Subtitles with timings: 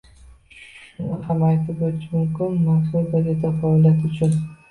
[0.93, 4.35] Shuni ham aytib o'tish mumkinki, mazkur gazeta faoliyati uchun